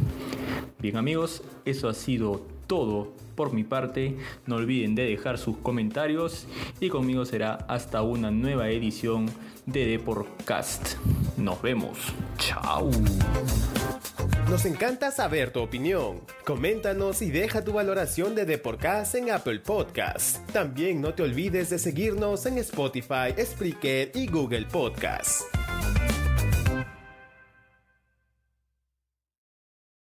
Bien 0.79 0.97
amigos, 0.97 1.43
eso 1.65 1.89
ha 1.89 1.93
sido 1.93 2.47
todo 2.71 3.11
por 3.35 3.51
mi 3.51 3.65
parte. 3.65 4.15
No 4.45 4.55
olviden 4.55 4.95
de 4.95 5.03
dejar 5.03 5.37
sus 5.37 5.57
comentarios 5.57 6.47
y 6.79 6.87
conmigo 6.87 7.25
será 7.25 7.55
hasta 7.67 8.01
una 8.01 8.31
nueva 8.31 8.69
edición 8.69 9.29
de 9.65 9.87
Deportcast. 9.87 10.95
Nos 11.35 11.61
vemos. 11.61 11.97
Chao. 12.37 12.89
Nos 14.49 14.63
encanta 14.63 15.11
saber 15.11 15.51
tu 15.51 15.59
opinión. 15.59 16.21
Coméntanos 16.45 17.21
y 17.21 17.29
deja 17.29 17.61
tu 17.61 17.73
valoración 17.73 18.35
de 18.35 18.45
Deporcast 18.45 19.15
en 19.15 19.31
Apple 19.31 19.59
Podcast. 19.59 20.49
También 20.51 21.01
no 21.01 21.13
te 21.13 21.23
olvides 21.23 21.71
de 21.71 21.77
seguirnos 21.77 22.45
en 22.45 22.57
Spotify, 22.59 23.35
Spreaker 23.37 24.13
y 24.15 24.27
Google 24.27 24.65
Podcast. 24.67 25.43